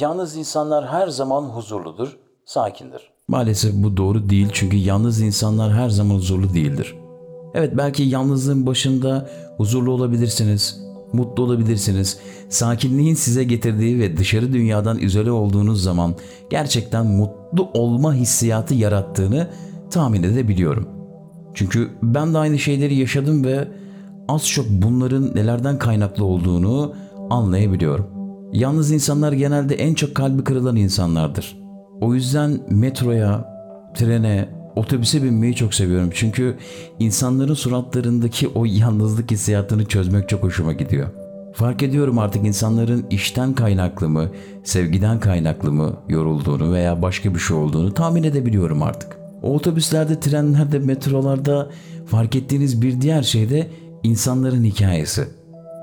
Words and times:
yalnız 0.00 0.36
insanlar 0.36 0.88
her 0.88 1.08
zaman 1.08 1.42
huzurludur, 1.42 2.16
sakindir. 2.44 3.10
Maalesef 3.28 3.74
bu 3.74 3.96
doğru 3.96 4.30
değil 4.30 4.48
çünkü 4.52 4.76
yalnız 4.76 5.20
insanlar 5.20 5.72
her 5.72 5.88
zaman 5.88 6.14
huzurlu 6.14 6.54
değildir. 6.54 6.94
Evet 7.54 7.72
belki 7.76 8.02
yalnızlığın 8.02 8.66
başında 8.66 9.30
huzurlu 9.56 9.90
olabilirsiniz, 9.90 10.80
mutlu 11.12 11.42
olabilirsiniz. 11.42 12.18
Sakinliğin 12.48 13.14
size 13.14 13.44
getirdiği 13.44 13.98
ve 13.98 14.16
dışarı 14.16 14.52
dünyadan 14.52 14.98
izole 14.98 15.30
olduğunuz 15.30 15.82
zaman 15.82 16.14
gerçekten 16.50 17.06
mutlu 17.06 17.68
olma 17.74 18.14
hissiyatı 18.14 18.74
yarattığını 18.74 19.48
tahmin 19.90 20.22
edebiliyorum. 20.22 20.88
Çünkü 21.54 21.90
ben 22.02 22.34
de 22.34 22.38
aynı 22.38 22.58
şeyleri 22.58 22.94
yaşadım 22.94 23.44
ve 23.44 23.68
az 24.28 24.48
çok 24.48 24.66
bunların 24.68 25.34
nelerden 25.34 25.78
kaynaklı 25.78 26.24
olduğunu 26.24 26.94
anlayabiliyorum. 27.30 28.15
Yalnız 28.52 28.90
insanlar 28.90 29.32
genelde 29.32 29.74
en 29.74 29.94
çok 29.94 30.14
kalbi 30.14 30.44
kırılan 30.44 30.76
insanlardır. 30.76 31.56
O 32.00 32.14
yüzden 32.14 32.60
metroya, 32.70 33.44
trene, 33.94 34.48
otobüse 34.76 35.22
binmeyi 35.22 35.54
çok 35.54 35.74
seviyorum. 35.74 36.10
Çünkü 36.14 36.56
insanların 36.98 37.54
suratlarındaki 37.54 38.48
o 38.48 38.64
yalnızlık 38.64 39.30
hissiyatını 39.30 39.84
çözmek 39.84 40.28
çok 40.28 40.42
hoşuma 40.42 40.72
gidiyor. 40.72 41.08
Fark 41.54 41.82
ediyorum 41.82 42.18
artık 42.18 42.46
insanların 42.46 43.06
işten 43.10 43.54
kaynaklı 43.54 44.08
mı, 44.08 44.30
sevgiden 44.64 45.20
kaynaklı 45.20 45.72
mı 45.72 45.96
yorulduğunu 46.08 46.72
veya 46.72 47.02
başka 47.02 47.34
bir 47.34 47.38
şey 47.38 47.56
olduğunu 47.56 47.94
tahmin 47.94 48.22
edebiliyorum 48.22 48.82
artık. 48.82 49.16
O 49.42 49.54
otobüslerde, 49.54 50.20
trenlerde, 50.20 50.78
metrolarda 50.78 51.70
fark 52.06 52.36
ettiğiniz 52.36 52.82
bir 52.82 53.00
diğer 53.00 53.22
şey 53.22 53.50
de 53.50 53.66
insanların 54.02 54.64
hikayesi. 54.64 55.28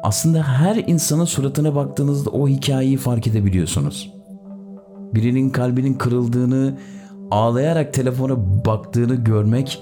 Aslında 0.04 0.44
her 0.44 0.76
insanın 0.76 1.26
suratına 1.26 1.76
baktığınızda 1.76 2.30
o 2.30 2.48
hikayeyi 2.48 2.98
fark 2.98 3.28
edebiliyorsunuz. 3.28 4.14
Birinin 5.14 5.50
kalbinin 5.50 5.94
kırıldığını, 5.94 6.78
ağlayarak 7.32 7.94
telefona 7.94 8.66
baktığını 8.66 9.16
görmek 9.16 9.82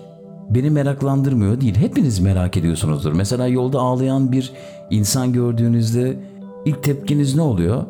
beni 0.49 0.69
meraklandırmıyor 0.69 1.61
değil. 1.61 1.75
Hepiniz 1.75 2.19
merak 2.19 2.58
ediyorsunuzdur. 2.58 3.14
Mesela 3.14 3.47
yolda 3.47 3.80
ağlayan 3.80 4.31
bir 4.31 4.52
insan 4.89 5.33
gördüğünüzde 5.33 6.19
ilk 6.66 6.83
tepkiniz 6.83 7.36
ne 7.36 7.42
oluyor? 7.42 7.86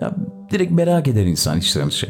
Ya, 0.00 0.14
direkt 0.50 0.72
merak 0.72 1.08
eder 1.08 1.26
insan 1.26 1.58
içten 1.58 1.88
içe. 1.88 2.08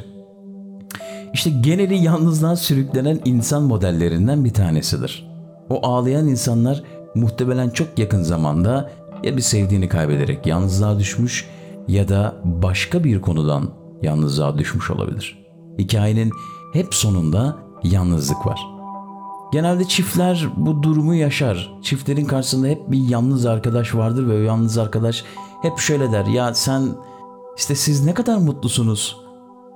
İşte 1.32 1.50
geneli 1.50 1.94
yalnızlığa 2.04 2.56
sürüklenen 2.56 3.20
insan 3.24 3.62
modellerinden 3.62 4.44
bir 4.44 4.52
tanesidir. 4.52 5.28
O 5.70 5.86
ağlayan 5.86 6.28
insanlar 6.28 6.82
muhtemelen 7.14 7.70
çok 7.70 7.98
yakın 7.98 8.22
zamanda 8.22 8.90
ya 9.24 9.36
bir 9.36 9.42
sevdiğini 9.42 9.88
kaybederek 9.88 10.46
yalnızlığa 10.46 10.98
düşmüş 10.98 11.48
ya 11.88 12.08
da 12.08 12.42
başka 12.44 13.04
bir 13.04 13.20
konudan 13.20 13.70
yalnızlığa 14.02 14.58
düşmüş 14.58 14.90
olabilir. 14.90 15.38
Hikayenin 15.78 16.32
hep 16.72 16.94
sonunda 16.94 17.56
yalnızlık 17.82 18.46
var. 18.46 18.60
Genelde 19.52 19.84
çiftler 19.84 20.48
bu 20.56 20.82
durumu 20.82 21.14
yaşar. 21.14 21.74
Çiftlerin 21.82 22.24
karşısında 22.24 22.66
hep 22.66 22.90
bir 22.90 23.08
yalnız 23.08 23.46
arkadaş 23.46 23.94
vardır 23.94 24.28
ve 24.28 24.32
o 24.32 24.38
yalnız 24.38 24.78
arkadaş 24.78 25.24
hep 25.62 25.78
şöyle 25.78 26.12
der. 26.12 26.26
Ya 26.26 26.54
sen 26.54 26.88
işte 27.56 27.74
siz 27.74 28.04
ne 28.04 28.14
kadar 28.14 28.36
mutlusunuz. 28.36 29.16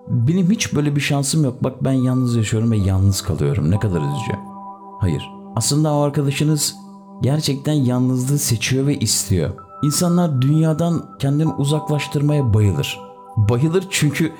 Benim 0.08 0.50
hiç 0.50 0.74
böyle 0.74 0.96
bir 0.96 1.00
şansım 1.00 1.44
yok. 1.44 1.64
Bak 1.64 1.84
ben 1.84 1.92
yalnız 1.92 2.36
yaşıyorum 2.36 2.70
ve 2.70 2.76
yalnız 2.76 3.22
kalıyorum. 3.22 3.70
Ne 3.70 3.78
kadar 3.78 4.00
üzücü. 4.00 4.32
Hayır. 5.00 5.30
Aslında 5.56 5.94
o 5.94 6.00
arkadaşınız 6.00 6.76
gerçekten 7.22 7.72
yalnızlığı 7.72 8.38
seçiyor 8.38 8.86
ve 8.86 8.98
istiyor. 8.98 9.50
İnsanlar 9.82 10.42
dünyadan 10.42 11.04
kendini 11.18 11.52
uzaklaştırmaya 11.52 12.54
bayılır. 12.54 13.00
Bayılır 13.36 13.84
çünkü 13.90 14.32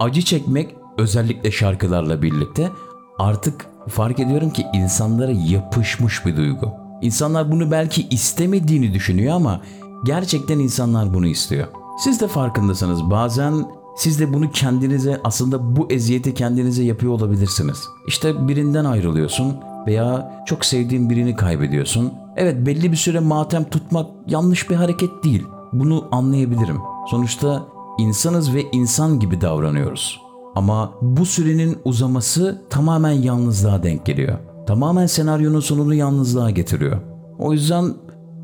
acı 0.00 0.22
çekmek 0.22 0.76
özellikle 0.98 1.50
şarkılarla 1.50 2.22
birlikte 2.22 2.70
artık 3.18 3.66
fark 3.88 4.20
ediyorum 4.20 4.50
ki 4.50 4.66
insanlara 4.74 5.32
yapışmış 5.32 6.26
bir 6.26 6.36
duygu. 6.36 6.72
İnsanlar 7.02 7.52
bunu 7.52 7.70
belki 7.70 8.08
istemediğini 8.08 8.94
düşünüyor 8.94 9.34
ama 9.34 9.60
gerçekten 10.04 10.58
insanlar 10.58 11.14
bunu 11.14 11.26
istiyor. 11.26 11.66
Siz 11.98 12.20
de 12.20 12.28
farkındasınız 12.28 13.10
bazen 13.10 13.66
siz 13.96 14.20
de 14.20 14.32
bunu 14.32 14.50
kendinize 14.50 15.20
aslında 15.24 15.76
bu 15.76 15.86
eziyeti 15.90 16.34
kendinize 16.34 16.84
yapıyor 16.84 17.12
olabilirsiniz. 17.12 17.84
İşte 18.06 18.48
birinden 18.48 18.84
ayrılıyorsun 18.84 19.56
veya 19.86 20.42
çok 20.46 20.64
sevdiğin 20.64 21.10
birini 21.10 21.36
kaybediyorsun. 21.36 22.12
Evet 22.36 22.66
belli 22.66 22.92
bir 22.92 22.96
süre 22.96 23.20
matem 23.20 23.64
tutmak 23.64 24.06
yanlış 24.26 24.70
bir 24.70 24.76
hareket 24.76 25.24
değil. 25.24 25.44
Bunu 25.72 26.08
anlayabilirim. 26.12 26.78
Sonuçta 27.10 27.66
insanız 27.98 28.54
ve 28.54 28.62
insan 28.72 29.20
gibi 29.20 29.40
davranıyoruz. 29.40 30.20
Ama 30.54 30.92
bu 31.02 31.26
sürenin 31.26 31.78
uzaması 31.84 32.62
tamamen 32.70 33.12
yalnızlığa 33.12 33.82
denk 33.82 34.06
geliyor. 34.06 34.38
Tamamen 34.66 35.06
senaryonun 35.06 35.60
sonunu 35.60 35.94
yalnızlığa 35.94 36.50
getiriyor. 36.50 36.96
O 37.38 37.52
yüzden 37.52 37.94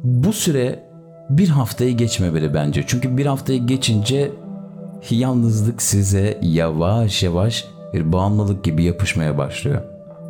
bu 0.04 0.32
süre 0.32 0.92
bir 1.30 1.48
haftayı 1.48 1.96
geçmemeli 1.96 2.54
bence. 2.54 2.84
Çünkü 2.86 3.16
bir 3.16 3.26
haftayı 3.26 3.66
geçince 3.66 4.32
yalnızlık 5.10 5.82
size 5.82 6.38
yavaş 6.42 7.22
yavaş 7.22 7.64
bir 7.94 8.12
bağımlılık 8.12 8.64
gibi 8.64 8.84
yapışmaya 8.84 9.38
başlıyor. 9.38 9.82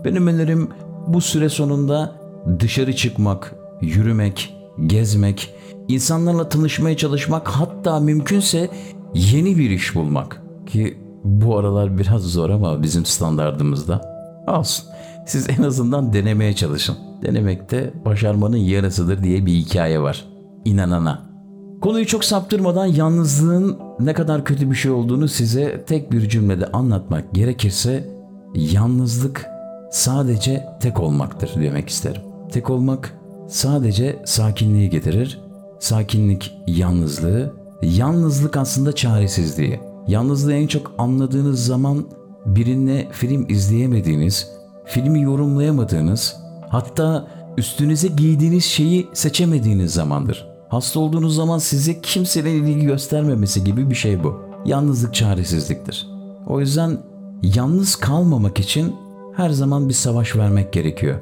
Benim 0.04 0.26
önerim 0.26 0.68
bu 1.06 1.20
süre 1.20 1.48
sonunda 1.48 2.21
dışarı 2.60 2.96
çıkmak, 2.96 3.54
yürümek, 3.80 4.54
gezmek, 4.86 5.54
insanlarla 5.88 6.48
tanışmaya 6.48 6.96
çalışmak 6.96 7.48
hatta 7.48 8.00
mümkünse 8.00 8.70
yeni 9.14 9.58
bir 9.58 9.70
iş 9.70 9.94
bulmak 9.94 10.42
ki 10.66 10.98
bu 11.24 11.58
aralar 11.58 11.98
biraz 11.98 12.22
zor 12.22 12.50
ama 12.50 12.82
bizim 12.82 13.04
standardımızda 13.04 14.00
olsun. 14.46 14.86
Siz 15.26 15.50
en 15.58 15.62
azından 15.62 16.12
denemeye 16.12 16.54
çalışın. 16.54 16.96
Denemek 17.22 17.70
de 17.70 17.92
başarmanın 18.04 18.56
yarısıdır 18.56 19.22
diye 19.22 19.46
bir 19.46 19.52
hikaye 19.52 20.00
var. 20.00 20.24
İnanana. 20.64 21.32
Konuyu 21.80 22.06
çok 22.06 22.24
saptırmadan 22.24 22.86
yalnızlığın 22.86 23.78
ne 24.00 24.12
kadar 24.12 24.44
kötü 24.44 24.70
bir 24.70 24.76
şey 24.76 24.90
olduğunu 24.90 25.28
size 25.28 25.84
tek 25.84 26.12
bir 26.12 26.28
cümlede 26.28 26.66
anlatmak 26.66 27.34
gerekirse 27.34 28.08
yalnızlık 28.54 29.46
sadece 29.90 30.64
tek 30.80 31.00
olmaktır 31.00 31.50
demek 31.56 31.88
isterim. 31.88 32.22
Tek 32.52 32.70
olmak 32.70 33.18
sadece 33.48 34.22
sakinliği 34.24 34.90
getirir. 34.90 35.40
Sakinlik 35.80 36.54
yalnızlığı, 36.66 37.52
yalnızlık 37.82 38.56
aslında 38.56 38.92
çaresizliği. 38.92 39.80
Yalnızlığı 40.08 40.52
en 40.52 40.66
çok 40.66 40.92
anladığınız 40.98 41.66
zaman 41.66 42.04
birine 42.46 43.08
film 43.12 43.46
izleyemediğiniz, 43.48 44.48
filmi 44.84 45.22
yorumlayamadığınız, 45.22 46.36
hatta 46.68 47.26
üstünüze 47.56 48.08
giydiğiniz 48.08 48.64
şeyi 48.64 49.08
seçemediğiniz 49.12 49.94
zamandır. 49.94 50.48
Hasta 50.68 51.00
olduğunuz 51.00 51.34
zaman 51.36 51.58
size 51.58 52.00
kimsenin 52.00 52.66
ilgi 52.66 52.86
göstermemesi 52.86 53.64
gibi 53.64 53.90
bir 53.90 53.94
şey 53.94 54.24
bu. 54.24 54.40
Yalnızlık 54.64 55.14
çaresizliktir. 55.14 56.08
O 56.46 56.60
yüzden 56.60 56.98
yalnız 57.42 57.96
kalmamak 57.96 58.60
için 58.60 58.94
her 59.36 59.50
zaman 59.50 59.88
bir 59.88 59.94
savaş 59.94 60.36
vermek 60.36 60.72
gerekiyor. 60.72 61.20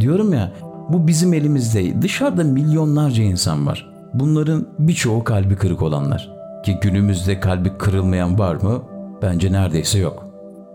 Diyorum 0.00 0.32
ya 0.32 0.52
bu 0.92 1.06
bizim 1.06 1.34
elimizde. 1.34 2.02
Dışarıda 2.02 2.44
milyonlarca 2.44 3.22
insan 3.22 3.66
var. 3.66 3.92
Bunların 4.14 4.68
birçoğu 4.78 5.24
kalbi 5.24 5.56
kırık 5.56 5.82
olanlar. 5.82 6.30
Ki 6.64 6.78
günümüzde 6.82 7.40
kalbi 7.40 7.72
kırılmayan 7.78 8.38
var 8.38 8.54
mı? 8.54 8.82
Bence 9.22 9.52
neredeyse 9.52 9.98
yok. 9.98 10.26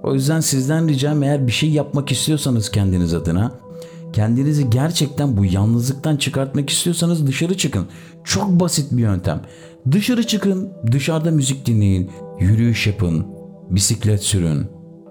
O 0.04 0.14
yüzden 0.14 0.40
sizden 0.40 0.88
ricam 0.88 1.24
eğer 1.24 1.48
bir 1.48 1.52
şey 1.52 1.70
yapmak 1.70 2.12
istiyorsanız 2.12 2.72
kendiniz 2.72 3.14
adına, 3.14 3.52
kendinizi 4.14 4.70
gerçekten 4.70 5.38
bu 5.38 5.46
yalnızlıktan 5.46 6.18
çıkartmak 6.18 6.70
istiyorsanız 6.70 7.28
dışarı 7.28 7.58
çıkın. 7.58 7.88
Çok 8.24 8.60
basit 8.60 8.92
bir 8.92 9.02
yöntem. 9.02 9.42
Dışarı 9.92 10.28
çıkın, 10.28 10.74
dışarıda 10.92 11.32
müzik 11.32 11.66
dinleyin, 11.66 12.12
yürüyüş 12.40 12.88
yapın, 12.88 13.28
bisiklet 13.70 14.24
sürün, 14.24 14.68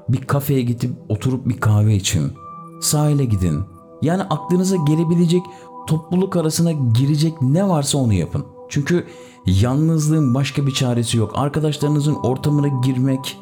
bir 0.08 0.20
kafeye 0.20 0.62
gidip 0.62 0.90
oturup 1.08 1.48
bir 1.48 1.60
kahve 1.60 1.94
için, 1.94 2.32
sahile 2.80 3.24
gidin. 3.24 3.75
Yani 4.02 4.22
aklınıza 4.22 4.76
gelebilecek 4.76 5.42
topluluk 5.86 6.36
arasına 6.36 6.72
girecek 6.72 7.42
ne 7.42 7.68
varsa 7.68 7.98
onu 7.98 8.12
yapın. 8.12 8.44
Çünkü 8.68 9.06
yalnızlığın 9.46 10.34
başka 10.34 10.66
bir 10.66 10.74
çaresi 10.74 11.18
yok. 11.18 11.32
Arkadaşlarınızın 11.34 12.14
ortamına 12.14 12.68
girmek, 12.68 13.38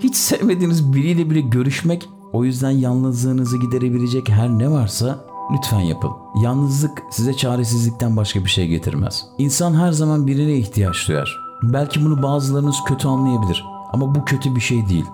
hiç 0.00 0.16
sevmediğiniz 0.16 0.92
biriyle 0.92 1.30
bile 1.30 1.40
görüşmek, 1.40 2.08
o 2.32 2.44
yüzden 2.44 2.70
yalnızlığınızı 2.70 3.58
giderebilecek 3.58 4.28
her 4.28 4.48
ne 4.48 4.70
varsa 4.70 5.24
lütfen 5.52 5.80
yapın. 5.80 6.10
Yalnızlık 6.42 7.02
size 7.10 7.34
çaresizlikten 7.36 8.16
başka 8.16 8.44
bir 8.44 8.50
şey 8.50 8.68
getirmez. 8.68 9.24
İnsan 9.38 9.74
her 9.74 9.92
zaman 9.92 10.26
birine 10.26 10.56
ihtiyaç 10.56 11.08
duyar. 11.08 11.38
Belki 11.62 12.04
bunu 12.04 12.22
bazılarınız 12.22 12.76
kötü 12.86 13.08
anlayabilir 13.08 13.64
ama 13.92 14.14
bu 14.14 14.24
kötü 14.24 14.56
bir 14.56 14.60
şey 14.60 14.88
değil. 14.88 15.04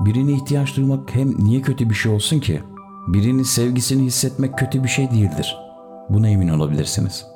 Birine 0.00 0.32
ihtiyaç 0.32 0.76
duymak 0.76 1.14
hem 1.14 1.44
niye 1.44 1.62
kötü 1.62 1.90
bir 1.90 1.94
şey 1.94 2.12
olsun 2.12 2.40
ki? 2.40 2.62
Birinin 3.08 3.42
sevgisini 3.42 4.04
hissetmek 4.04 4.58
kötü 4.58 4.84
bir 4.84 4.88
şey 4.88 5.10
değildir. 5.10 5.56
Buna 6.08 6.28
emin 6.28 6.48
olabilirsiniz. 6.48 7.26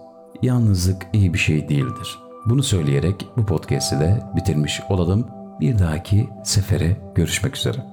Yalnızlık 0.43 1.07
iyi 1.13 1.35
bir 1.35 1.39
şey 1.39 1.69
değildir. 1.69 2.19
Bunu 2.47 2.63
söyleyerek 2.63 3.27
bu 3.37 3.47
podcast'i 3.47 4.01
de 4.01 4.23
bitirmiş 4.37 4.81
olalım. 4.89 5.27
Bir 5.61 5.79
dahaki 5.79 6.29
sefere 6.45 6.97
görüşmek 7.15 7.57
üzere. 7.57 7.92